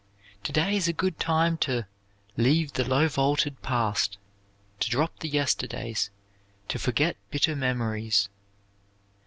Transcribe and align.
To 0.45 0.51
day 0.51 0.75
is 0.75 0.87
a 0.87 0.93
good 0.93 1.19
time 1.19 1.59
to 1.59 1.85
"leave 2.35 2.73
the 2.73 2.83
low 2.83 3.07
vaulted 3.07 3.61
past," 3.61 4.17
to 4.79 4.89
drop 4.89 5.19
the 5.19 5.29
yesterdays, 5.29 6.09
to 6.69 6.79
forget 6.79 7.17
bitter 7.29 7.55
memories. 7.55 8.27